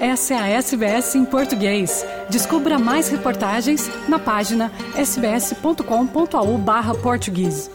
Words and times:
Essa 0.00 0.32
é 0.32 0.38
a 0.38 0.48
SBS 0.48 1.14
em 1.14 1.26
português. 1.26 2.06
Descubra 2.30 2.78
mais 2.78 3.10
reportagens 3.10 3.86
na 4.08 4.18
página 4.18 4.72
sbs.com.au/português. 4.96 7.70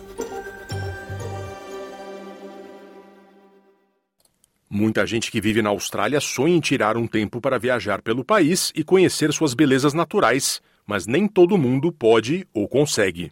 Muita 4.68 5.06
gente 5.06 5.30
que 5.30 5.40
vive 5.40 5.62
na 5.62 5.70
Austrália 5.70 6.20
sonha 6.20 6.56
em 6.56 6.60
tirar 6.60 6.98
um 6.98 7.06
tempo 7.06 7.40
para 7.40 7.60
viajar 7.60 8.02
pelo 8.02 8.26
país 8.26 8.74
e 8.76 8.84
conhecer 8.84 9.32
suas 9.32 9.54
belezas 9.54 9.94
naturais, 9.94 10.60
mas 10.84 11.06
nem 11.06 11.28
todo 11.28 11.60
mundo 11.60 11.92
pode 11.92 12.48
ou 12.52 12.68
consegue. 12.68 13.32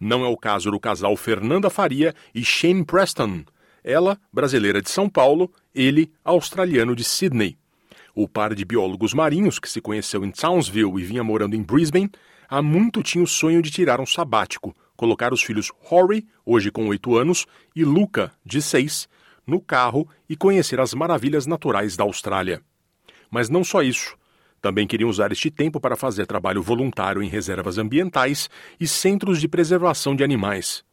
Não 0.00 0.24
é 0.24 0.28
o 0.28 0.36
caso 0.36 0.72
do 0.72 0.80
casal 0.80 1.16
Fernanda 1.16 1.70
Faria 1.70 2.12
e 2.34 2.44
Shane 2.44 2.84
Preston. 2.84 3.44
Ela, 3.84 4.18
brasileira 4.32 4.82
de 4.82 4.90
São 4.90 5.08
Paulo, 5.08 5.48
ele, 5.72 6.10
australiano 6.24 6.96
de 6.96 7.04
Sydney. 7.04 7.56
O 8.14 8.28
par 8.28 8.54
de 8.54 8.64
biólogos 8.64 9.12
marinhos, 9.12 9.58
que 9.58 9.68
se 9.68 9.80
conheceu 9.80 10.24
em 10.24 10.30
Townsville 10.30 11.00
e 11.00 11.04
vinha 11.04 11.24
morando 11.24 11.56
em 11.56 11.62
Brisbane, 11.62 12.10
há 12.48 12.62
muito 12.62 13.02
tinha 13.02 13.24
o 13.24 13.26
sonho 13.26 13.60
de 13.60 13.72
tirar 13.72 14.00
um 14.00 14.06
sabático, 14.06 14.72
colocar 14.96 15.32
os 15.32 15.42
filhos 15.42 15.72
Rory, 15.80 16.24
hoje 16.46 16.70
com 16.70 16.86
oito 16.86 17.16
anos, 17.16 17.44
e 17.74 17.84
Luca, 17.84 18.30
de 18.46 18.62
seis, 18.62 19.08
no 19.44 19.60
carro 19.60 20.08
e 20.28 20.36
conhecer 20.36 20.78
as 20.78 20.94
maravilhas 20.94 21.44
naturais 21.44 21.96
da 21.96 22.04
Austrália. 22.04 22.62
Mas 23.30 23.48
não 23.48 23.64
só 23.64 23.82
isso. 23.82 24.16
Também 24.60 24.86
queriam 24.86 25.10
usar 25.10 25.32
este 25.32 25.50
tempo 25.50 25.80
para 25.80 25.96
fazer 25.96 26.24
trabalho 26.24 26.62
voluntário 26.62 27.22
em 27.22 27.28
reservas 27.28 27.78
ambientais 27.78 28.48
e 28.78 28.86
centros 28.86 29.40
de 29.40 29.48
preservação 29.48 30.14
de 30.14 30.22
animais. 30.22 30.84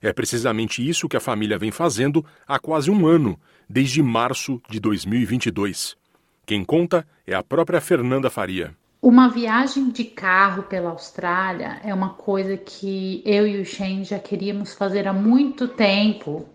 É 0.00 0.12
precisamente 0.12 0.86
isso 0.86 1.08
que 1.08 1.16
a 1.16 1.20
família 1.20 1.58
vem 1.58 1.70
fazendo 1.70 2.24
há 2.48 2.58
quase 2.58 2.90
um 2.90 3.06
ano, 3.06 3.38
desde 3.68 4.02
março 4.02 4.60
de 4.68 4.80
2022. 4.80 6.00
Quem 6.44 6.64
conta 6.64 7.06
é 7.24 7.34
a 7.34 7.42
própria 7.42 7.80
Fernanda 7.80 8.28
Faria. 8.28 8.74
Uma 9.00 9.28
viagem 9.28 9.90
de 9.90 10.04
carro 10.04 10.64
pela 10.64 10.90
Austrália 10.90 11.80
é 11.84 11.94
uma 11.94 12.10
coisa 12.10 12.56
que 12.56 13.22
eu 13.24 13.46
e 13.46 13.60
o 13.60 13.64
Shane 13.64 14.04
já 14.04 14.18
queríamos 14.18 14.74
fazer 14.74 15.06
há 15.06 15.12
muito 15.12 15.68
tempo, 15.68 16.48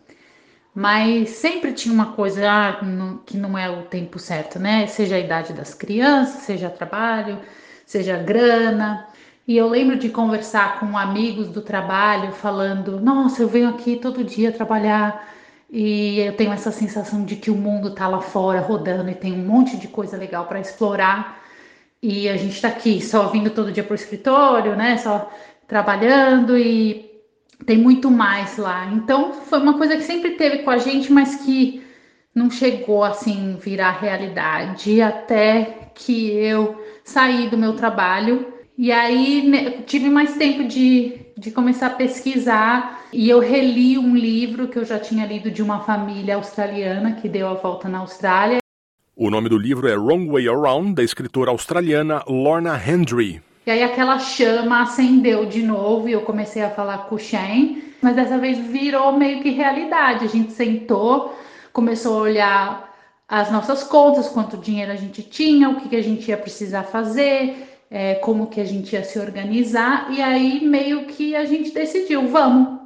mas 0.75 1.29
sempre 1.29 1.71
tinha 1.71 1.93
uma 1.93 2.13
coisa 2.13 2.49
ah, 2.49 2.79
que 3.25 3.37
não 3.37 3.57
é 3.57 3.69
o 3.69 3.83
tempo 3.83 4.19
certo, 4.19 4.59
né? 4.59 4.87
Seja 4.87 5.15
a 5.15 5.19
idade 5.19 5.53
das 5.53 5.73
crianças, 5.73 6.41
seja 6.43 6.69
trabalho, 6.69 7.39
seja 7.85 8.17
grana. 8.17 9.07
E 9.47 9.55
eu 9.55 9.69
lembro 9.69 9.97
de 9.97 10.09
conversar 10.09 10.81
com 10.81 10.97
amigos 10.97 11.47
do 11.47 11.61
trabalho 11.61 12.33
falando: 12.33 12.99
Nossa, 12.99 13.41
eu 13.41 13.47
venho 13.47 13.69
aqui 13.69 13.95
todo 13.95 14.23
dia 14.23 14.51
trabalhar 14.51 15.36
e 15.69 16.19
eu 16.19 16.35
tenho 16.35 16.51
essa 16.51 16.71
sensação 16.71 17.25
de 17.25 17.35
que 17.35 17.51
o 17.51 17.55
mundo 17.55 17.93
tá 17.93 18.07
lá 18.07 18.21
fora 18.21 18.61
rodando 18.61 19.09
e 19.09 19.15
tem 19.15 19.33
um 19.33 19.45
monte 19.45 19.77
de 19.77 19.87
coisa 19.87 20.17
legal 20.17 20.45
para 20.45 20.59
explorar. 20.59 21.43
E 22.01 22.29
a 22.29 22.37
gente 22.37 22.61
tá 22.61 22.69
aqui 22.69 23.01
só 23.01 23.27
vindo 23.27 23.49
todo 23.49 23.71
dia 23.71 23.83
pro 23.83 23.95
escritório, 23.95 24.75
né? 24.75 24.97
Só 24.97 25.31
trabalhando 25.67 26.57
e 26.57 27.11
tem 27.65 27.77
muito 27.77 28.09
mais 28.09 28.57
lá. 28.57 28.85
Então 28.93 29.33
foi 29.33 29.59
uma 29.59 29.77
coisa 29.77 29.97
que 29.97 30.03
sempre 30.03 30.31
teve 30.31 30.59
com 30.59 30.69
a 30.69 30.77
gente, 30.77 31.11
mas 31.11 31.35
que 31.43 31.83
não 32.33 32.49
chegou 32.51 33.03
assim 33.03 33.57
virar 33.59 33.99
realidade 33.99 35.01
até 35.01 35.89
que 35.95 36.29
eu 36.31 36.79
saí 37.03 37.49
do 37.49 37.57
meu 37.57 37.73
trabalho 37.73 38.53
e 38.77 38.91
aí 38.91 39.47
né, 39.47 39.71
tive 39.87 40.07
mais 40.07 40.37
tempo 40.37 40.63
de, 40.65 41.19
de 41.37 41.51
começar 41.51 41.87
a 41.87 41.91
pesquisar 41.91 43.03
e 43.13 43.29
eu 43.29 43.39
reli 43.39 43.97
um 43.97 44.15
livro 44.15 44.67
que 44.67 44.79
eu 44.79 44.83
já 44.83 44.99
tinha 44.99 45.23
lido 45.23 45.51
de 45.51 45.61
uma 45.61 45.81
família 45.81 46.35
australiana 46.35 47.11
que 47.11 47.29
deu 47.29 47.47
a 47.47 47.53
volta 47.53 47.87
na 47.87 47.99
Austrália. 47.99 48.57
O 49.15 49.29
nome 49.29 49.47
do 49.47 49.57
livro 49.57 49.87
é 49.87 49.95
Wrong 49.95 50.27
Way 50.31 50.49
Around, 50.49 50.95
da 50.95 51.03
escritora 51.03 51.51
australiana 51.51 52.23
Lorna 52.27 52.75
Hendry. 52.75 53.41
E 53.67 53.71
aí 53.71 53.83
aquela 53.83 54.17
chama 54.17 54.81
acendeu 54.81 55.45
de 55.45 55.61
novo 55.61 56.09
e 56.09 56.13
eu 56.13 56.21
comecei 56.21 56.63
a 56.63 56.71
falar 56.71 56.99
com 57.05 57.15
o 57.15 57.19
Shane, 57.19 57.83
mas 58.01 58.15
dessa 58.15 58.39
vez 58.39 58.57
virou 58.57 59.13
meio 59.13 59.41
que 59.43 59.51
realidade. 59.51 60.25
A 60.25 60.27
gente 60.29 60.53
sentou, 60.53 61.37
começou 61.71 62.17
a 62.17 62.21
olhar 62.21 62.95
as 63.27 63.51
nossas 63.51 63.83
contas, 63.83 64.29
quanto 64.29 64.57
dinheiro 64.57 64.91
a 64.91 64.95
gente 64.95 65.21
tinha, 65.21 65.69
o 65.69 65.75
que, 65.75 65.89
que 65.89 65.95
a 65.95 66.01
gente 66.01 66.29
ia 66.29 66.37
precisar 66.37 66.83
fazer, 66.83 67.76
é, 67.89 68.15
como 68.15 68.47
que 68.47 68.59
a 68.59 68.65
gente 68.65 68.93
ia 68.93 69.03
se 69.03 69.17
organizar, 69.19 70.11
e 70.11 70.21
aí 70.21 70.65
meio 70.65 71.05
que 71.05 71.35
a 71.35 71.45
gente 71.45 71.71
decidiu, 71.71 72.27
vamos. 72.27 72.77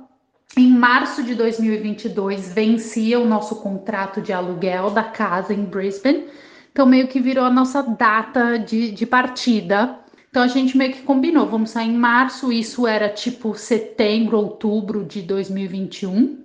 Em 0.58 0.70
março 0.70 1.24
de 1.24 1.34
2022 1.34 2.54
vencia 2.54 3.20
o 3.20 3.26
nosso 3.26 3.62
contrato 3.62 4.22
de 4.22 4.34
aluguel 4.34 4.90
da 4.90 5.04
casa 5.04 5.54
em 5.54 5.64
Brisbane, 5.64 6.28
então 6.72 6.86
meio 6.86 7.08
que 7.08 7.20
virou 7.20 7.46
a 7.46 7.50
nossa 7.50 7.82
data 7.82 8.58
de, 8.58 8.92
de 8.92 9.06
partida. 9.06 9.98
Então 10.30 10.44
a 10.44 10.48
gente 10.48 10.78
meio 10.78 10.94
que 10.94 11.04
combinou, 11.04 11.48
vamos 11.48 11.72
sair 11.72 11.90
em 11.90 11.98
março, 11.98 12.52
isso 12.52 12.88
era 12.88 13.10
tipo 13.10 13.56
setembro, 13.56 14.38
outubro 14.38 15.04
de 15.04 15.22
2021. 15.22 16.42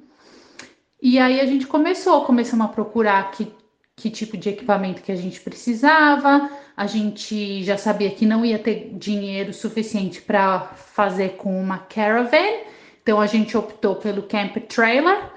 E 1.00 1.18
aí 1.18 1.40
a 1.40 1.46
gente 1.46 1.66
começou, 1.66 2.24
começamos 2.24 2.66
a 2.66 2.68
procurar 2.68 3.30
que, 3.30 3.52
que 3.96 4.10
tipo 4.10 4.36
de 4.36 4.50
equipamento 4.50 5.02
que 5.02 5.10
a 5.10 5.16
gente 5.16 5.40
precisava, 5.40 6.50
a 6.76 6.86
gente 6.86 7.64
já 7.64 7.78
sabia 7.78 8.10
que 8.10 8.26
não 8.26 8.44
ia 8.44 8.58
ter 8.58 8.90
dinheiro 8.92 9.54
suficiente 9.54 10.20
para 10.20 10.60
fazer 10.60 11.36
com 11.36 11.58
uma 11.58 11.78
caravan, 11.78 12.60
então 13.02 13.18
a 13.18 13.26
gente 13.26 13.56
optou 13.56 13.96
pelo 13.96 14.24
camper 14.24 14.66
trailer, 14.66 15.30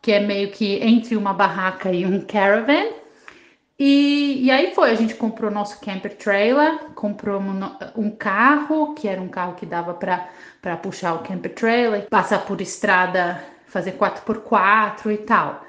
que 0.00 0.10
é 0.10 0.20
meio 0.20 0.50
que 0.50 0.82
entre 0.82 1.16
uma 1.16 1.34
barraca 1.34 1.92
e 1.92 2.06
um 2.06 2.22
caravan. 2.22 2.86
E, 3.78 4.44
e 4.44 4.50
aí 4.50 4.74
foi, 4.74 4.90
a 4.90 4.94
gente 4.94 5.14
comprou 5.14 5.50
nosso 5.50 5.78
camper 5.80 6.16
trailer, 6.16 6.78
comprou 6.94 7.40
um, 7.40 7.60
um 7.94 8.10
carro, 8.10 8.94
que 8.94 9.06
era 9.06 9.20
um 9.20 9.28
carro 9.28 9.54
que 9.54 9.66
dava 9.66 9.92
para 9.92 10.76
puxar 10.78 11.14
o 11.14 11.22
camper 11.22 11.54
trailer, 11.54 12.08
passar 12.08 12.44
por 12.46 12.60
estrada, 12.60 13.44
fazer 13.66 13.92
4x4 13.98 15.12
e 15.12 15.18
tal. 15.18 15.67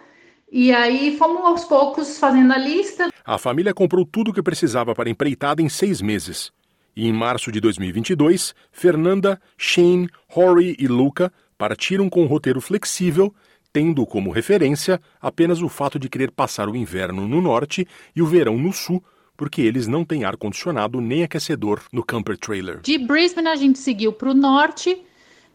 E 0.51 0.71
aí 0.71 1.15
fomos 1.17 1.43
aos 1.43 1.65
poucos 1.65 2.17
fazendo 2.17 2.51
a 2.51 2.57
lista. 2.57 3.09
A 3.23 3.37
família 3.37 3.73
comprou 3.73 4.05
tudo 4.05 4.31
o 4.31 4.33
que 4.33 4.41
precisava 4.41 4.95
para 4.95 5.07
a 5.07 5.11
empreitada 5.11 5.61
em 5.61 5.69
seis 5.69 6.01
meses. 6.01 6.51
E 6.95 7.07
em 7.07 7.13
março 7.13 7.51
de 7.51 7.61
2022, 7.61 8.55
Fernanda, 8.71 9.39
Shane, 9.57 10.09
Rory 10.27 10.75
e 10.79 10.87
Luca 10.87 11.31
partiram 11.55 12.09
com 12.09 12.23
um 12.23 12.25
roteiro 12.25 12.59
flexível, 12.59 13.33
tendo 13.71 14.05
como 14.07 14.31
referência 14.31 14.99
apenas 15.21 15.61
o 15.61 15.69
fato 15.69 15.99
de 15.99 16.09
querer 16.09 16.31
passar 16.31 16.67
o 16.67 16.75
inverno 16.75 17.27
no 17.27 17.41
norte 17.41 17.87
e 18.15 18.21
o 18.21 18.25
verão 18.25 18.57
no 18.57 18.73
sul, 18.73 19.03
porque 19.37 19.61
eles 19.61 19.87
não 19.87 20.03
têm 20.03 20.23
ar-condicionado 20.23 20.99
nem 20.99 21.23
aquecedor 21.23 21.81
no 21.93 22.03
camper 22.03 22.37
trailer. 22.37 22.81
De 22.81 22.97
Brisbane 22.97 23.49
a 23.49 23.55
gente 23.55 23.77
seguiu 23.77 24.11
para 24.11 24.31
o 24.31 24.33
norte, 24.33 24.99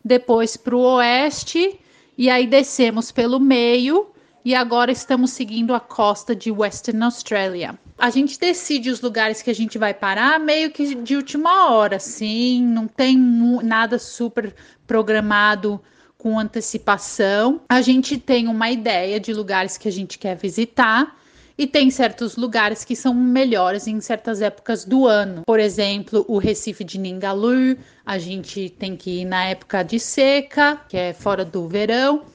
depois 0.05 0.57
para 0.57 0.77
o 0.77 0.97
oeste, 0.97 1.81
e 2.17 2.31
aí 2.31 2.47
descemos 2.47 3.11
pelo 3.11 3.41
meio 3.41 4.14
e 4.45 4.55
agora 4.55 4.93
estamos 4.93 5.31
seguindo 5.31 5.75
a 5.75 5.81
costa 5.81 6.37
de 6.37 6.51
Western 6.51 7.03
Australia. 7.03 7.79
A 7.97 8.11
gente 8.11 8.39
decide 8.39 8.91
os 8.91 9.01
lugares 9.01 9.41
que 9.41 9.51
a 9.51 9.55
gente 9.55 9.79
vai 9.79 9.95
parar 9.95 10.39
meio 10.39 10.71
que 10.71 10.95
de 10.95 11.17
última 11.17 11.71
hora, 11.71 11.99
sim, 11.99 12.63
não 12.63 12.87
tem 12.87 13.17
nada 13.17 13.99
super 13.99 14.55
programado 14.87 15.81
com 16.19 16.39
antecipação. 16.39 17.63
A 17.69 17.81
gente 17.81 18.19
tem 18.19 18.49
uma 18.49 18.71
ideia 18.71 19.19
de 19.19 19.33
lugares 19.33 19.79
que 19.79 19.89
a 19.89 19.93
gente 19.93 20.19
quer 20.19 20.37
visitar. 20.37 21.17
E 21.57 21.69
tem 21.69 21.89
certos 21.89 22.35
lugares 22.35 22.85
que 22.85 22.97
são 22.97 23.15
melhores 23.15 23.87
em 23.87 24.01
certas 24.01 24.43
épocas 24.43 24.85
do 24.85 25.07
ano. 25.07 25.43
Por 25.47 25.61
exemplo, 25.61 26.25
o 26.27 26.37
Recife 26.37 26.83
de 26.83 26.99
Ningalu, 26.99 27.79
a 28.05 28.19
gente 28.19 28.71
tem 28.71 28.97
que 28.97 29.21
ir 29.21 29.25
na 29.25 29.45
época 29.45 29.85
de 29.85 30.01
seca, 30.01 30.81
que 30.89 30.97
é 30.97 31.13
fora 31.13 31.45
do 31.45 31.69
verão. 31.69 32.34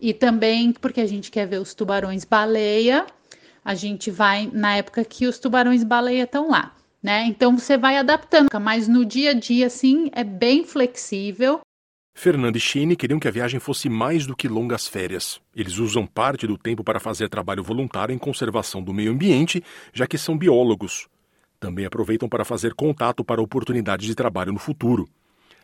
E 0.00 0.14
também 0.14 0.72
porque 0.72 1.00
a 1.00 1.06
gente 1.06 1.30
quer 1.30 1.46
ver 1.46 1.60
os 1.60 1.74
tubarões 1.74 2.24
baleia, 2.24 3.06
a 3.64 3.74
gente 3.74 4.10
vai 4.10 4.48
na 4.52 4.76
época 4.76 5.04
que 5.04 5.26
os 5.26 5.38
tubarões 5.38 5.82
baleia 5.84 6.24
estão 6.24 6.50
lá, 6.50 6.74
né? 7.02 7.24
Então 7.26 7.58
você 7.58 7.76
vai 7.76 7.96
adaptando, 7.96 8.48
mas 8.60 8.88
no 8.88 9.04
dia 9.04 9.30
a 9.30 9.34
dia, 9.34 9.66
assim, 9.66 10.10
é 10.12 10.24
bem 10.24 10.64
flexível. 10.64 11.60
Fernando 12.14 12.56
e 12.56 12.60
Shane 12.60 12.96
queriam 12.96 13.20
que 13.20 13.28
a 13.28 13.30
viagem 13.30 13.60
fosse 13.60 13.88
mais 13.88 14.26
do 14.26 14.34
que 14.34 14.48
longas 14.48 14.88
férias. 14.88 15.40
Eles 15.54 15.78
usam 15.78 16.04
parte 16.04 16.48
do 16.48 16.58
tempo 16.58 16.82
para 16.82 16.98
fazer 16.98 17.28
trabalho 17.28 17.62
voluntário 17.62 18.12
em 18.12 18.18
conservação 18.18 18.82
do 18.82 18.92
meio 18.92 19.12
ambiente, 19.12 19.62
já 19.92 20.04
que 20.04 20.18
são 20.18 20.36
biólogos. 20.36 21.06
Também 21.60 21.84
aproveitam 21.84 22.28
para 22.28 22.44
fazer 22.44 22.74
contato 22.74 23.24
para 23.24 23.40
oportunidades 23.40 24.06
de 24.06 24.14
trabalho 24.14 24.52
no 24.52 24.58
futuro. 24.58 25.08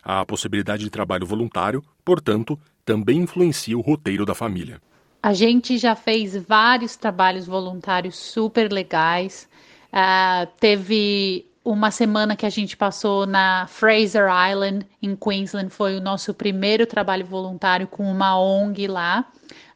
A 0.04 0.24
possibilidade 0.24 0.84
de 0.84 0.90
trabalho 0.90 1.26
voluntário, 1.26 1.82
portanto, 2.04 2.58
também 2.84 3.18
influencia 3.18 3.76
o 3.76 3.80
roteiro 3.80 4.26
da 4.26 4.34
família. 4.34 4.80
A 5.22 5.32
gente 5.32 5.78
já 5.78 5.94
fez 5.94 6.36
vários 6.36 6.96
trabalhos 6.96 7.46
voluntários 7.46 8.16
super 8.16 8.70
legais. 8.70 9.48
Uh, 9.90 10.46
teve 10.60 11.46
uma 11.64 11.90
semana 11.90 12.36
que 12.36 12.44
a 12.44 12.50
gente 12.50 12.76
passou 12.76 13.24
na 13.24 13.66
Fraser 13.66 14.26
Island, 14.50 14.86
em 15.00 15.16
Queensland, 15.16 15.70
foi 15.70 15.96
o 15.96 16.00
nosso 16.00 16.34
primeiro 16.34 16.84
trabalho 16.86 17.24
voluntário 17.24 17.86
com 17.86 18.04
uma 18.04 18.38
ONG 18.38 18.86
lá. 18.86 19.26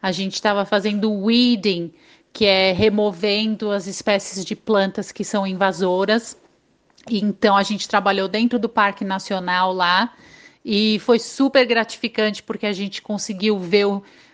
A 0.02 0.12
gente 0.12 0.34
estava 0.34 0.66
fazendo 0.66 1.10
weeding, 1.10 1.90
que 2.30 2.44
é 2.44 2.72
removendo 2.72 3.70
as 3.70 3.86
espécies 3.86 4.44
de 4.44 4.54
plantas 4.54 5.10
que 5.10 5.24
são 5.24 5.46
invasoras. 5.46 6.36
Então 7.10 7.56
a 7.56 7.62
gente 7.62 7.88
trabalhou 7.88 8.28
dentro 8.28 8.58
do 8.58 8.68
Parque 8.68 9.04
Nacional 9.04 9.72
lá 9.72 10.12
e 10.64 10.98
foi 11.00 11.18
super 11.18 11.64
gratificante 11.64 12.42
porque 12.42 12.66
a 12.66 12.72
gente 12.72 13.00
conseguiu 13.00 13.58
ver 13.58 13.86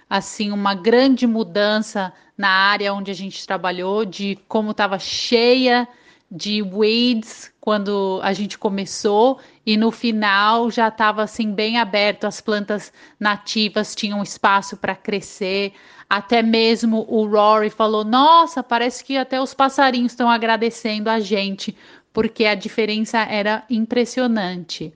assim 0.09 0.50
uma 0.50 0.75
grande 0.75 1.26
mudança 1.26 2.12
na 2.37 2.49
área 2.49 2.93
onde 2.93 3.11
a 3.11 3.15
gente 3.15 3.47
trabalhou 3.47 4.05
de 4.05 4.38
como 4.49 4.73
estava 4.73 4.99
cheia 4.99 5.87
de 6.31 6.62
weeds 6.62 7.53
quando 7.61 8.19
a 8.23 8.32
gente 8.32 8.59
começou 8.59 9.38
e 9.65 9.77
no 9.77 9.91
final 9.93 10.70
já 10.70 10.88
estava 10.88 11.23
assim 11.23 11.53
bem 11.53 11.79
aberto, 11.79 12.25
as 12.25 12.41
plantas 12.41 12.93
nativas 13.20 13.94
tinham 13.94 14.23
espaço 14.23 14.77
para 14.77 14.97
crescer. 14.97 15.73
Até 16.11 16.43
mesmo 16.43 17.06
o 17.09 17.27
Rory 17.27 17.70
falou: 17.70 18.05
"Nossa, 18.05 18.62
parece 18.62 19.05
que 19.05 19.17
até 19.17 19.41
os 19.41 19.55
passarinhos 19.55 20.12
estão 20.12 20.29
agradecendo 20.29 21.09
a 21.09 21.20
gente, 21.20 21.77
porque 22.15 22.47
a 22.47 22.55
diferença 22.55 23.19
era 23.19 23.63
impressionante." 23.69 24.91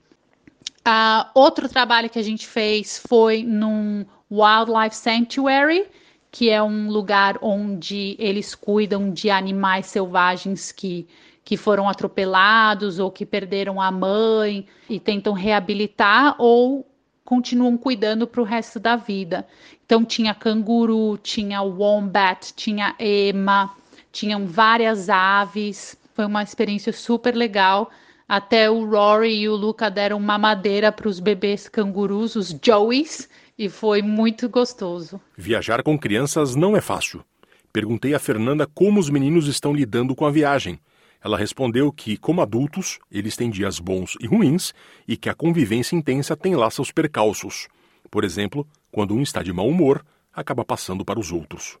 Uh, 0.79 1.29
outro 1.35 1.69
trabalho 1.69 2.09
que 2.09 2.17
a 2.17 2.23
gente 2.23 2.47
fez 2.47 2.97
foi 3.07 3.43
num 3.43 4.03
Wildlife 4.31 4.95
Sanctuary, 4.95 5.85
que 6.31 6.49
é 6.49 6.63
um 6.63 6.89
lugar 6.89 7.37
onde 7.43 8.15
eles 8.17 8.55
cuidam 8.55 9.11
de 9.11 9.29
animais 9.29 9.85
selvagens 9.85 10.71
que 10.71 11.07
que 11.49 11.57
foram 11.57 11.89
atropelados 11.89 12.99
ou 12.99 13.09
que 13.09 13.25
perderam 13.25 13.81
a 13.81 13.89
mãe 13.89 14.67
e 14.87 14.99
tentam 14.99 15.33
reabilitar 15.33 16.35
ou 16.37 16.85
continuam 17.25 17.75
cuidando 17.75 18.27
para 18.27 18.41
o 18.41 18.43
resto 18.43 18.79
da 18.79 18.95
vida. 18.95 19.47
Então 19.83 20.05
tinha 20.05 20.35
canguru, 20.35 21.17
tinha 21.17 21.63
wombat, 21.63 22.53
tinha 22.55 22.95
ema, 22.99 23.75
tinham 24.11 24.45
várias 24.45 25.09
aves. 25.09 25.97
Foi 26.19 26.25
uma 26.25 26.43
experiência 26.43 26.91
super 26.91 27.33
legal. 27.33 27.89
Até 28.27 28.69
o 28.69 28.83
Rory 28.83 29.39
e 29.39 29.47
o 29.47 29.55
Luca 29.55 29.89
deram 29.89 30.17
uma 30.17 30.37
madeira 30.37 30.91
para 30.91 31.07
os 31.07 31.17
bebês 31.17 31.69
cangurus, 31.69 32.35
os 32.35 32.53
Joeys, 32.61 33.29
e 33.57 33.69
foi 33.69 34.01
muito 34.01 34.49
gostoso. 34.49 35.21
Viajar 35.37 35.81
com 35.81 35.97
crianças 35.97 36.57
não 36.57 36.75
é 36.75 36.81
fácil. 36.81 37.23
Perguntei 37.71 38.13
a 38.13 38.19
Fernanda 38.19 38.67
como 38.67 38.99
os 38.99 39.09
meninos 39.09 39.47
estão 39.47 39.73
lidando 39.73 40.13
com 40.13 40.25
a 40.25 40.29
viagem 40.29 40.77
ela 41.23 41.37
respondeu 41.37 41.89
que, 41.89 42.17
como 42.17 42.41
adultos, 42.41 42.99
eles 43.09 43.37
têm 43.37 43.49
dias 43.49 43.79
bons 43.79 44.17
e 44.19 44.27
ruins 44.27 44.73
e 45.07 45.15
que 45.15 45.29
a 45.29 45.33
convivência 45.33 45.95
intensa 45.95 46.35
tem 46.35 46.53
lá 46.53 46.69
seus 46.69 46.91
percalços. 46.91 47.69
Por 48.11 48.25
exemplo, 48.25 48.67
quando 48.91 49.13
um 49.13 49.21
está 49.21 49.41
de 49.41 49.53
mau 49.53 49.67
humor, 49.67 50.05
acaba 50.33 50.65
passando 50.65 51.05
para 51.05 51.19
os 51.19 51.31
outros. 51.31 51.77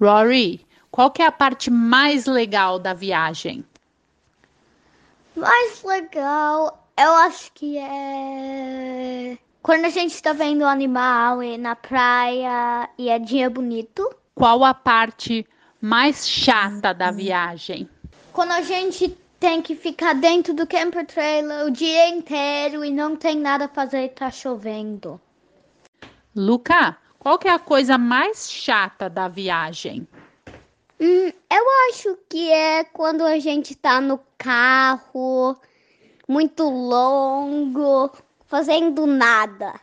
Rory, 0.00 0.66
qual 0.90 1.10
que 1.10 1.22
é 1.22 1.26
a 1.26 1.32
parte 1.32 1.70
mais 1.70 2.26
legal 2.26 2.78
da 2.78 2.92
viagem? 2.92 3.64
Mais 5.36 5.82
legal, 5.82 6.88
eu 6.98 7.10
acho 7.12 7.52
que 7.52 7.78
é 7.78 9.38
quando 9.62 9.84
a 9.84 9.90
gente 9.90 10.12
está 10.12 10.32
vendo 10.32 10.62
o 10.62 10.66
animal 10.66 11.42
e 11.42 11.56
na 11.56 11.76
praia 11.76 12.88
e 12.98 13.08
é 13.08 13.18
dia 13.18 13.48
bonito. 13.48 14.08
Qual 14.34 14.64
a 14.64 14.74
parte 14.74 15.46
mais 15.80 16.28
chata 16.28 16.92
da 16.92 17.10
viagem? 17.10 17.88
quando 18.32 18.52
a 18.52 18.62
gente 18.62 19.08
tem 19.38 19.60
que 19.60 19.74
ficar 19.76 20.14
dentro 20.14 20.54
do 20.54 20.66
camper 20.66 21.06
trailer 21.06 21.66
o 21.66 21.70
dia 21.70 22.08
inteiro 22.08 22.84
e 22.84 22.90
não 22.90 23.14
tem 23.14 23.36
nada 23.36 23.66
a 23.66 23.68
fazer 23.68 24.04
e 24.04 24.08
tá 24.08 24.30
chovendo. 24.30 25.20
Luca, 26.34 26.96
qual 27.18 27.38
que 27.38 27.46
é 27.46 27.52
a 27.52 27.58
coisa 27.58 27.98
mais 27.98 28.50
chata 28.50 29.10
da 29.10 29.28
viagem? 29.28 30.08
Hum, 31.00 31.32
eu 31.50 31.64
acho 31.88 32.16
que 32.28 32.50
é 32.50 32.84
quando 32.84 33.22
a 33.24 33.38
gente 33.38 33.74
tá 33.74 34.00
no 34.00 34.20
carro, 34.38 35.56
muito 36.28 36.62
longo, 36.64 38.10
fazendo 38.46 39.06
nada. 39.06 39.74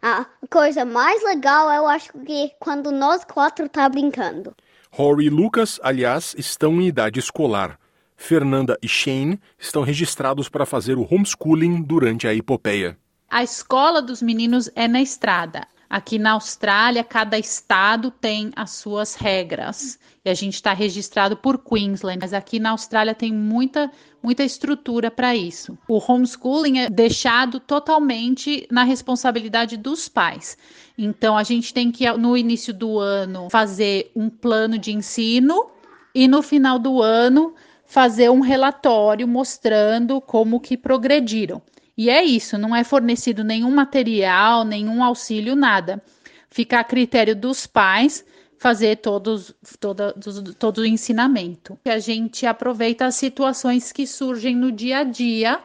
A 0.00 0.26
coisa 0.50 0.84
mais 0.84 1.22
legal 1.24 1.70
eu 1.72 1.88
acho 1.88 2.12
que 2.12 2.44
é 2.44 2.50
quando 2.60 2.92
nós 2.92 3.24
quatro 3.24 3.68
tá 3.68 3.88
brincando. 3.88 4.54
Rory 4.90 5.26
e 5.26 5.30
Lucas, 5.30 5.80
aliás, 5.82 6.34
estão 6.38 6.80
em 6.80 6.86
idade 6.86 7.18
escolar. 7.18 7.78
Fernanda 8.16 8.78
e 8.80 8.88
Shane 8.88 9.40
estão 9.58 9.82
registrados 9.82 10.48
para 10.48 10.64
fazer 10.64 10.96
o 10.96 11.06
homeschooling 11.10 11.82
durante 11.82 12.28
a 12.28 12.34
epopeia. 12.34 12.96
A 13.28 13.42
escola 13.42 14.00
dos 14.00 14.22
meninos 14.22 14.70
é 14.76 14.86
na 14.86 15.02
estrada. 15.02 15.66
Aqui 15.94 16.18
na 16.18 16.32
Austrália, 16.32 17.04
cada 17.04 17.38
estado 17.38 18.10
tem 18.10 18.50
as 18.56 18.72
suas 18.72 19.14
regras. 19.14 19.96
E 20.24 20.28
a 20.28 20.34
gente 20.34 20.54
está 20.54 20.72
registrado 20.72 21.36
por 21.36 21.56
Queensland, 21.56 22.18
mas 22.20 22.34
aqui 22.34 22.58
na 22.58 22.70
Austrália 22.70 23.14
tem 23.14 23.32
muita, 23.32 23.88
muita 24.20 24.42
estrutura 24.42 25.08
para 25.08 25.36
isso. 25.36 25.78
O 25.88 26.02
homeschooling 26.04 26.80
é 26.80 26.90
deixado 26.90 27.60
totalmente 27.60 28.66
na 28.72 28.82
responsabilidade 28.82 29.76
dos 29.76 30.08
pais. 30.08 30.58
Então, 30.98 31.38
a 31.38 31.44
gente 31.44 31.72
tem 31.72 31.92
que, 31.92 32.10
no 32.14 32.36
início 32.36 32.74
do 32.74 32.98
ano, 32.98 33.48
fazer 33.48 34.10
um 34.16 34.28
plano 34.28 34.76
de 34.76 34.90
ensino 34.90 35.70
e 36.12 36.26
no 36.26 36.42
final 36.42 36.76
do 36.76 37.00
ano 37.00 37.54
fazer 37.86 38.28
um 38.32 38.40
relatório 38.40 39.28
mostrando 39.28 40.20
como 40.20 40.58
que 40.58 40.76
progrediram. 40.76 41.62
E 41.96 42.10
é 42.10 42.24
isso, 42.24 42.58
não 42.58 42.74
é 42.74 42.82
fornecido 42.82 43.44
nenhum 43.44 43.70
material, 43.70 44.64
nenhum 44.64 45.02
auxílio, 45.02 45.54
nada. 45.54 46.02
Fica 46.50 46.80
a 46.80 46.84
critério 46.84 47.36
dos 47.36 47.66
pais 47.66 48.24
fazer 48.58 48.96
todos, 48.96 49.54
toda, 49.78 50.12
todo 50.58 50.78
o 50.78 50.86
ensinamento. 50.86 51.78
A 51.84 51.98
gente 51.98 52.46
aproveita 52.46 53.04
as 53.04 53.14
situações 53.14 53.92
que 53.92 54.06
surgem 54.06 54.56
no 54.56 54.72
dia 54.72 54.98
a 54.98 55.04
dia 55.04 55.60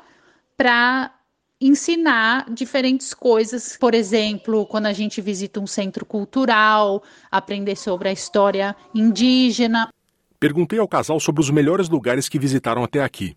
para 0.57 1.13
ensinar 1.61 2.49
diferentes 2.51 3.13
coisas. 3.13 3.77
Por 3.77 3.93
exemplo, 3.93 4.65
quando 4.65 4.85
a 4.85 4.93
gente 4.93 5.21
visita 5.21 5.59
um 5.59 5.67
centro 5.67 6.05
cultural, 6.05 7.03
aprender 7.31 7.75
sobre 7.75 8.09
a 8.09 8.11
história 8.11 8.75
indígena. 8.93 9.89
Perguntei 10.39 10.79
ao 10.79 10.87
casal 10.87 11.19
sobre 11.19 11.41
os 11.41 11.49
melhores 11.49 11.89
lugares 11.89 12.29
que 12.29 12.39
visitaram 12.39 12.83
até 12.83 13.03
aqui. 13.03 13.35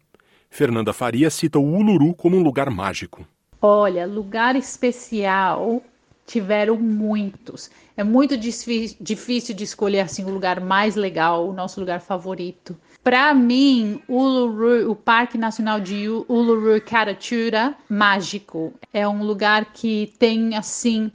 Fernanda 0.52 0.92
Faria 0.92 1.30
cita 1.30 1.58
o 1.58 1.64
Uluru 1.64 2.12
como 2.12 2.36
um 2.36 2.42
lugar 2.42 2.68
mágico. 2.68 3.26
Olha, 3.62 4.06
lugar 4.06 4.54
especial 4.54 5.82
tiveram 6.26 6.76
muitos. 6.76 7.70
É 7.96 8.04
muito 8.04 8.36
difícil 8.36 9.56
de 9.56 9.64
escolher 9.64 10.00
assim 10.00 10.26
o 10.26 10.28
lugar 10.28 10.60
mais 10.60 10.94
legal, 10.94 11.48
o 11.48 11.54
nosso 11.54 11.80
lugar 11.80 12.02
favorito. 12.02 12.76
Para 13.02 13.32
mim, 13.32 14.02
Uluru, 14.06 14.90
o 14.90 14.94
Parque 14.94 15.38
Nacional 15.38 15.80
de 15.80 16.06
Uluru 16.28 16.78
Carachura, 16.82 17.74
mágico. 17.88 18.74
É 18.92 19.08
um 19.08 19.24
lugar 19.24 19.72
que 19.72 20.12
tem 20.18 20.54
assim 20.54 21.10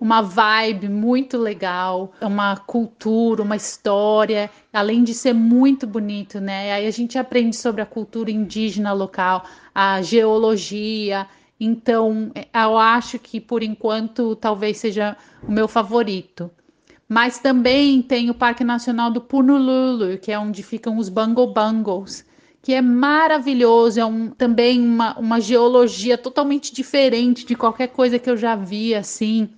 uma 0.00 0.22
vibe 0.22 0.88
muito 0.88 1.36
legal, 1.36 2.12
uma 2.22 2.56
cultura, 2.56 3.42
uma 3.42 3.54
história, 3.54 4.50
além 4.72 5.04
de 5.04 5.12
ser 5.12 5.34
muito 5.34 5.86
bonito, 5.86 6.40
né? 6.40 6.72
Aí 6.72 6.86
a 6.86 6.90
gente 6.90 7.18
aprende 7.18 7.54
sobre 7.54 7.82
a 7.82 7.86
cultura 7.86 8.30
indígena 8.30 8.94
local, 8.94 9.44
a 9.74 10.00
geologia. 10.00 11.28
Então, 11.60 12.32
eu 12.34 12.78
acho 12.78 13.18
que 13.18 13.38
por 13.38 13.62
enquanto 13.62 14.34
talvez 14.36 14.78
seja 14.78 15.14
o 15.46 15.52
meu 15.52 15.68
favorito. 15.68 16.50
Mas 17.06 17.38
também 17.38 18.00
tem 18.00 18.30
o 18.30 18.34
Parque 18.34 18.64
Nacional 18.64 19.10
do 19.10 19.20
Punululu, 19.20 20.16
que 20.16 20.32
é 20.32 20.38
onde 20.38 20.62
ficam 20.62 20.96
os 20.96 21.10
Bungle 21.10 21.52
Bungles, 21.52 22.24
que 22.62 22.72
é 22.72 22.80
maravilhoso, 22.80 24.00
é 24.00 24.06
um, 24.06 24.30
também 24.30 24.80
uma, 24.80 25.18
uma 25.18 25.40
geologia 25.40 26.16
totalmente 26.16 26.72
diferente 26.72 27.44
de 27.44 27.54
qualquer 27.54 27.88
coisa 27.88 28.18
que 28.18 28.30
eu 28.30 28.36
já 28.36 28.54
vi, 28.54 28.94
assim, 28.94 29.50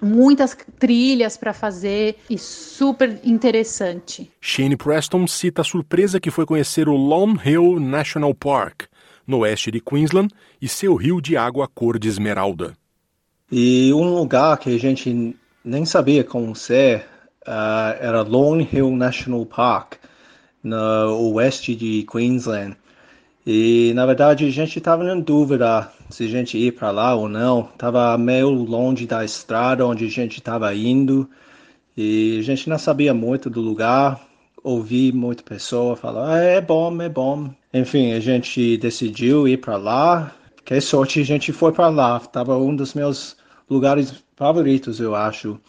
muitas 0.00 0.56
trilhas 0.78 1.36
para 1.36 1.52
fazer 1.52 2.16
e 2.28 2.38
super 2.38 3.20
interessante. 3.24 4.30
Shane 4.40 4.76
Preston 4.76 5.26
cita 5.26 5.62
a 5.62 5.64
surpresa 5.64 6.20
que 6.20 6.30
foi 6.30 6.46
conhecer 6.46 6.88
o 6.88 6.96
Lone 6.96 7.38
Hill 7.44 7.80
National 7.80 8.34
Park, 8.34 8.84
no 9.26 9.38
oeste 9.38 9.70
de 9.70 9.80
Queensland, 9.80 10.32
e 10.60 10.68
seu 10.68 10.94
rio 10.94 11.20
de 11.20 11.36
água 11.36 11.68
cor 11.68 11.98
de 11.98 12.08
esmeralda. 12.08 12.74
E 13.50 13.92
um 13.92 14.14
lugar 14.14 14.58
que 14.58 14.74
a 14.74 14.78
gente 14.78 15.36
nem 15.64 15.84
sabia 15.84 16.24
como 16.24 16.54
ser 16.54 17.06
uh, 17.46 17.96
era 18.00 18.22
Lone 18.22 18.68
Hill 18.70 18.90
National 18.90 19.46
Park, 19.46 19.96
no 20.62 21.32
oeste 21.32 21.74
de 21.74 22.04
Queensland. 22.10 22.76
E 23.46 23.92
na 23.94 24.06
verdade 24.06 24.46
a 24.46 24.50
gente 24.50 24.78
estava 24.78 25.04
em 25.04 25.20
dúvida 25.20 25.90
se 26.08 26.24
a 26.24 26.28
gente 26.28 26.56
ir 26.56 26.72
para 26.72 26.90
lá 26.90 27.14
ou 27.14 27.28
não. 27.28 27.64
Tava 27.76 28.16
meio 28.16 28.50
longe 28.50 29.06
da 29.06 29.24
estrada 29.24 29.86
onde 29.86 30.06
a 30.06 30.10
gente 30.10 30.38
estava 30.38 30.74
indo 30.74 31.28
e 31.96 32.38
a 32.38 32.42
gente 32.42 32.68
não 32.68 32.78
sabia 32.78 33.12
muito 33.12 33.50
do 33.50 33.60
lugar. 33.60 34.20
Ouvi 34.62 35.12
muita 35.12 35.42
pessoa 35.42 35.94
falar, 35.94 36.36
ah, 36.36 36.42
é 36.42 36.60
bom, 36.60 37.02
é 37.02 37.08
bom. 37.08 37.50
Enfim, 37.72 38.12
a 38.12 38.20
gente 38.20 38.78
decidiu 38.78 39.46
ir 39.46 39.58
para 39.58 39.76
lá. 39.76 40.32
Que 40.64 40.80
sorte 40.80 41.20
a 41.20 41.24
gente 41.24 41.52
foi 41.52 41.70
para 41.70 41.88
lá. 41.88 42.18
Tava 42.20 42.56
um 42.56 42.74
dos 42.74 42.94
meus 42.94 43.36
lugares 43.68 44.24
favoritos, 44.36 45.00
eu 45.00 45.14
acho. 45.14 45.60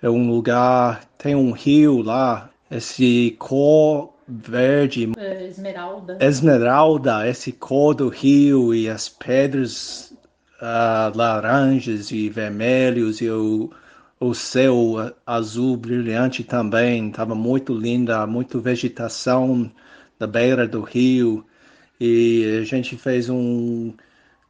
É 0.00 0.08
um 0.08 0.30
lugar, 0.30 1.04
tem 1.18 1.34
um 1.34 1.50
rio 1.50 2.02
lá, 2.02 2.50
esse 2.70 3.34
cor 3.38 4.13
verde, 4.26 5.12
é, 5.16 5.46
esmeralda. 5.46 6.18
esmeralda, 6.20 7.28
esse 7.28 7.52
cor 7.52 7.94
do 7.94 8.08
rio 8.08 8.74
e 8.74 8.88
as 8.88 9.08
pedras 9.08 10.14
uh, 10.60 11.16
laranjas 11.16 12.10
e 12.10 12.28
vermelhos 12.28 13.20
e 13.20 13.28
o, 13.28 13.70
o 14.18 14.34
céu 14.34 15.12
azul 15.26 15.76
brilhante 15.76 16.42
também. 16.42 17.08
Estava 17.08 17.34
muito 17.34 17.74
linda, 17.74 18.26
muito 18.26 18.60
vegetação 18.60 19.70
na 20.18 20.26
beira 20.26 20.66
do 20.66 20.80
rio. 20.80 21.44
E 22.00 22.58
a 22.60 22.64
gente 22.64 22.96
fez 22.96 23.28
um 23.28 23.94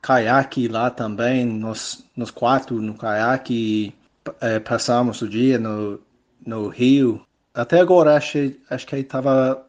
caiaque 0.00 0.68
lá 0.68 0.90
também, 0.90 1.46
nós, 1.46 2.04
nós 2.16 2.30
quatro 2.30 2.80
no 2.80 2.94
caiaque, 2.94 3.94
é, 4.40 4.58
passamos 4.58 5.22
o 5.22 5.28
dia 5.28 5.58
no, 5.58 6.00
no 6.46 6.68
rio. 6.68 7.24
Até 7.54 7.78
agora 7.78 8.16
acho, 8.16 8.52
acho 8.68 8.84
que 8.84 8.96
estava 8.96 9.54
uh, 9.56 9.64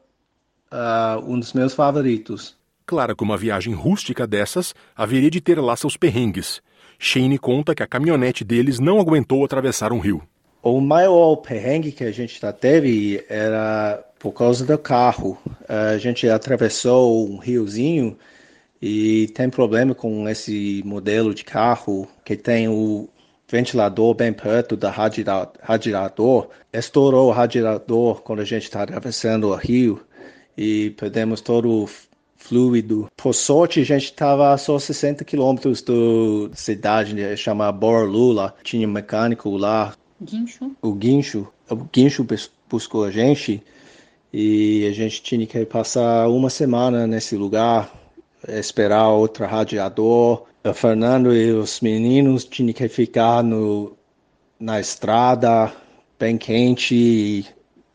ah, 0.71 1.21
um 1.23 1.39
dos 1.39 1.53
meus 1.53 1.75
favoritos. 1.75 2.57
Claro 2.83 3.15
que 3.15 3.23
uma 3.23 3.37
viagem 3.37 3.75
rústica 3.75 4.25
dessas 4.25 4.73
haveria 4.95 5.29
de 5.29 5.39
ter 5.39 5.59
lá 5.59 5.75
seus 5.75 5.95
perrengues. 5.95 6.61
Shane 6.97 7.37
conta 7.37 7.75
que 7.75 7.83
a 7.83 7.87
caminhonete 7.87 8.43
deles 8.43 8.79
não 8.79 8.99
aguentou 8.99 9.45
atravessar 9.45 9.93
um 9.93 9.99
rio. 9.99 10.23
O 10.63 10.81
maior 10.81 11.35
perrengue 11.37 11.91
que 11.91 12.03
a 12.03 12.11
gente 12.11 12.41
já 12.41 12.51
teve 12.51 13.23
era 13.29 14.03
por 14.17 14.31
causa 14.31 14.65
do 14.65 14.77
carro. 14.79 15.37
A 15.69 15.97
gente 15.99 16.27
atravessou 16.27 17.29
um 17.29 17.37
riozinho 17.37 18.17
e 18.81 19.27
tem 19.35 19.47
problema 19.47 19.93
com 19.93 20.27
esse 20.27 20.81
modelo 20.83 21.35
de 21.35 21.43
carro 21.43 22.07
que 22.23 22.35
tem 22.35 22.67
o 22.67 23.07
ventilador 23.47 24.13
bem 24.13 24.33
perto 24.33 24.75
do 24.75 24.87
radiador. 24.87 26.49
Estourou 26.73 27.29
o 27.29 27.31
radiador 27.31 28.21
quando 28.21 28.39
a 28.39 28.45
gente 28.45 28.63
está 28.63 28.83
atravessando 28.83 29.49
o 29.49 29.55
rio 29.55 30.01
e 30.57 30.91
perdemos 30.91 31.41
todo 31.41 31.83
o 31.83 31.89
fluido. 32.35 33.09
Por 33.17 33.33
sorte, 33.33 33.81
a 33.81 33.85
gente 33.85 34.05
estava 34.05 34.53
a 34.53 34.57
só 34.57 34.77
60 34.77 35.23
quilômetros 35.23 35.81
da 35.81 35.93
cidade, 36.53 37.13
né, 37.13 37.35
chama 37.35 37.71
Borlula. 37.71 38.55
Tinha 38.63 38.87
um 38.87 38.91
mecânico 38.91 39.55
lá. 39.57 39.93
Guincho? 40.21 40.71
O 40.81 40.93
Guincho. 40.93 41.47
O 41.69 41.75
Guincho 41.75 42.25
buscou 42.69 43.03
a 43.03 43.11
gente 43.11 43.61
e 44.31 44.85
a 44.87 44.91
gente 44.91 45.21
tinha 45.23 45.45
que 45.47 45.65
passar 45.65 46.27
uma 46.27 46.49
semana 46.49 47.07
nesse 47.07 47.35
lugar, 47.35 47.91
esperar 48.47 49.09
outro 49.09 49.45
radiador. 49.45 50.43
O 50.65 50.73
Fernando 50.73 51.31
e 51.31 51.51
os 51.51 51.79
meninos 51.79 52.43
tinham 52.43 52.73
que 52.73 52.87
ficar 52.87 53.43
no, 53.43 53.95
na 54.59 54.79
estrada, 54.79 55.71
bem 56.17 56.39
quente, 56.39 57.45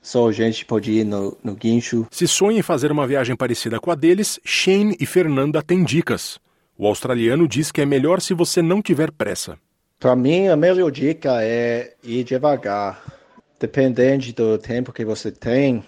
só 0.00 0.28
a 0.28 0.32
gente 0.32 0.64
podia 0.64 1.00
ir 1.00 1.04
no, 1.04 1.36
no 1.42 1.56
guincho. 1.56 2.06
Se 2.12 2.28
sonha 2.28 2.60
em 2.60 2.62
fazer 2.62 2.92
uma 2.92 3.08
viagem 3.08 3.34
parecida 3.34 3.80
com 3.80 3.90
a 3.90 3.96
deles, 3.96 4.38
Shane 4.44 4.96
e 5.00 5.04
Fernanda 5.04 5.60
têm 5.64 5.82
dicas. 5.82 6.38
O 6.78 6.86
australiano 6.86 7.48
diz 7.48 7.72
que 7.72 7.80
é 7.80 7.84
melhor 7.84 8.20
se 8.20 8.34
você 8.34 8.62
não 8.62 8.80
tiver 8.80 9.10
pressa. 9.10 9.58
Para 9.98 10.14
mim, 10.14 10.46
a 10.46 10.54
melhor 10.54 10.92
dica 10.92 11.42
é 11.42 11.94
ir 12.04 12.22
devagar. 12.22 13.02
Dependendo 13.58 14.32
do 14.32 14.58
tempo 14.58 14.92
que 14.92 15.04
você 15.04 15.32
tem, 15.32 15.82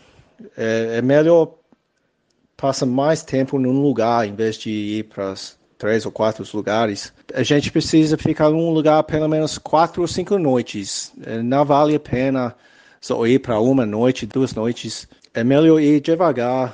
é, 0.56 0.96
é 0.98 1.02
melhor 1.02 1.54
passar 2.56 2.86
mais 2.86 3.22
tempo 3.22 3.56
num 3.56 3.80
lugar 3.80 4.26
em 4.26 4.34
vez 4.34 4.56
de 4.56 4.70
ir 4.70 5.04
para 5.04 5.32
três 5.82 6.06
ou 6.06 6.12
quatro 6.12 6.44
lugares. 6.54 7.12
A 7.34 7.42
gente 7.42 7.72
precisa 7.72 8.16
ficar 8.16 8.50
num 8.50 8.70
lugar 8.70 9.02
pelo 9.02 9.28
menos 9.28 9.58
quatro 9.58 10.02
ou 10.02 10.06
cinco 10.06 10.38
noites. 10.38 11.12
É, 11.26 11.42
não 11.42 11.64
vale 11.64 11.96
a 11.96 12.00
pena 12.00 12.54
só 13.00 13.26
ir 13.26 13.40
para 13.40 13.58
uma 13.58 13.84
noite, 13.84 14.24
duas 14.24 14.54
noites. 14.54 15.08
É 15.34 15.42
melhor 15.42 15.80
ir 15.80 16.00
devagar 16.00 16.72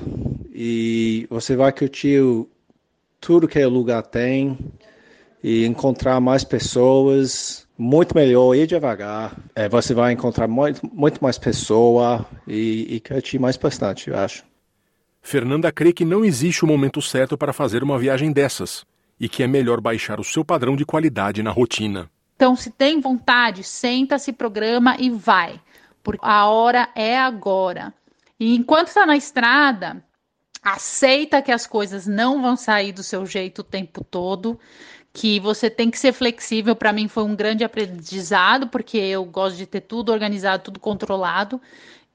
e 0.52 1.26
você 1.30 1.56
vai 1.56 1.72
curtir 1.72 2.20
tudo 3.18 3.48
que 3.48 3.64
o 3.64 3.70
lugar 3.70 4.02
tem 4.02 4.58
e 5.42 5.64
encontrar 5.64 6.20
mais 6.20 6.44
pessoas. 6.44 7.66
Muito 7.78 8.14
melhor 8.14 8.54
ir 8.54 8.66
devagar. 8.66 9.34
É, 9.54 9.70
você 9.70 9.94
vai 9.94 10.12
encontrar 10.12 10.46
muito, 10.48 10.82
muito 10.92 11.18
mais 11.22 11.38
pessoa 11.38 12.26
e, 12.46 12.96
e 12.96 13.00
curtir 13.00 13.38
mais 13.38 13.56
bastante, 13.56 14.10
eu 14.10 14.18
acho. 14.18 14.44
Fernanda 15.22 15.72
crê 15.72 15.94
que 15.94 16.04
não 16.04 16.26
existe 16.26 16.62
o 16.62 16.68
momento 16.68 17.00
certo 17.00 17.38
para 17.38 17.54
fazer 17.54 17.82
uma 17.82 17.98
viagem 17.98 18.32
dessas 18.32 18.84
e 19.20 19.28
que 19.28 19.42
é 19.42 19.46
melhor 19.46 19.80
baixar 19.80 20.20
o 20.20 20.24
seu 20.24 20.44
padrão 20.44 20.76
de 20.76 20.84
qualidade 20.84 21.42
na 21.42 21.50
rotina. 21.50 22.10
Então, 22.36 22.54
se 22.54 22.70
tem 22.70 23.00
vontade, 23.00 23.64
senta, 23.64 24.18
se 24.18 24.32
programa 24.32 24.96
e 24.98 25.10
vai 25.10 25.60
porque 26.08 26.24
a 26.24 26.46
hora 26.46 26.88
é 26.94 27.18
agora. 27.18 27.92
E 28.40 28.56
enquanto 28.56 28.88
está 28.88 29.04
na 29.04 29.14
estrada, 29.14 30.02
aceita 30.62 31.42
que 31.42 31.52
as 31.52 31.66
coisas 31.66 32.06
não 32.06 32.40
vão 32.40 32.56
sair 32.56 32.92
do 32.92 33.02
seu 33.02 33.26
jeito 33.26 33.58
o 33.58 33.64
tempo 33.64 34.02
todo, 34.02 34.58
que 35.12 35.38
você 35.38 35.68
tem 35.68 35.90
que 35.90 35.98
ser 35.98 36.14
flexível. 36.14 36.74
Para 36.74 36.94
mim 36.94 37.08
foi 37.08 37.24
um 37.24 37.36
grande 37.36 37.62
aprendizado, 37.62 38.68
porque 38.68 38.96
eu 38.96 39.22
gosto 39.26 39.58
de 39.58 39.66
ter 39.66 39.82
tudo 39.82 40.10
organizado, 40.10 40.62
tudo 40.62 40.80
controlado, 40.80 41.60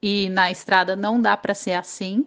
e 0.02 0.28
na 0.30 0.50
estrada 0.50 0.96
não 0.96 1.22
dá 1.22 1.38
para 1.38 1.54
ser 1.54 1.74
assim. 1.74 2.26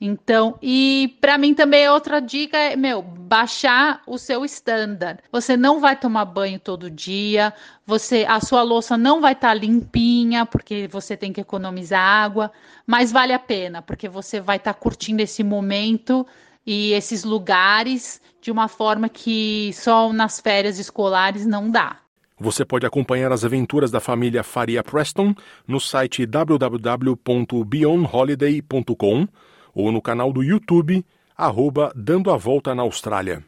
Então, 0.00 0.58
e 0.62 1.16
para 1.20 1.36
mim 1.36 1.52
também 1.52 1.88
outra 1.90 2.20
dica 2.20 2.56
é, 2.56 2.74
meu, 2.74 3.02
baixar 3.32 4.02
o 4.06 4.18
seu 4.18 4.44
standard. 4.44 5.18
Você 5.32 5.56
não 5.56 5.80
vai 5.80 5.96
tomar 5.96 6.26
banho 6.26 6.60
todo 6.60 6.90
dia, 6.90 7.54
você 7.86 8.26
a 8.28 8.38
sua 8.40 8.62
louça 8.62 8.98
não 8.98 9.22
vai 9.22 9.32
estar 9.32 9.48
tá 9.48 9.54
limpinha, 9.54 10.44
porque 10.44 10.86
você 10.86 11.16
tem 11.16 11.32
que 11.32 11.40
economizar 11.40 11.98
água, 11.98 12.52
mas 12.86 13.10
vale 13.10 13.32
a 13.32 13.38
pena, 13.38 13.80
porque 13.80 14.06
você 14.06 14.38
vai 14.38 14.58
estar 14.58 14.74
tá 14.74 14.78
curtindo 14.78 15.22
esse 15.22 15.42
momento 15.42 16.26
e 16.66 16.92
esses 16.92 17.24
lugares 17.24 18.20
de 18.38 18.50
uma 18.50 18.68
forma 18.68 19.08
que 19.08 19.70
só 19.72 20.12
nas 20.12 20.38
férias 20.38 20.78
escolares 20.78 21.46
não 21.46 21.70
dá. 21.70 22.00
Você 22.38 22.66
pode 22.66 22.84
acompanhar 22.84 23.32
as 23.32 23.46
aventuras 23.46 23.90
da 23.90 23.98
família 23.98 24.42
Faria 24.42 24.82
Preston 24.82 25.34
no 25.66 25.80
site 25.80 26.26
www.beyondholiday.com 26.26 29.26
ou 29.74 29.90
no 29.90 30.02
canal 30.02 30.30
do 30.34 30.42
YouTube, 30.42 31.02
arroba 31.36 31.92
Dando 31.94 32.30
a 32.30 32.36
Volta 32.36 32.74
na 32.74 32.82
Austrália. 32.82 33.44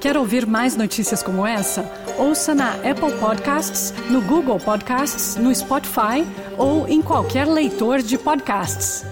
Quer 0.00 0.16
ouvir 0.16 0.46
mais 0.46 0.76
notícias 0.76 1.22
como 1.22 1.46
essa? 1.46 1.84
Ouça 2.18 2.54
na 2.54 2.72
Apple 2.76 3.12
Podcasts, 3.20 3.92
no 4.10 4.22
Google 4.22 4.58
Podcasts, 4.58 5.36
no 5.36 5.54
Spotify 5.54 6.24
ou 6.56 6.88
em 6.88 7.02
qualquer 7.02 7.46
leitor 7.46 8.00
de 8.00 8.16
podcasts. 8.16 9.04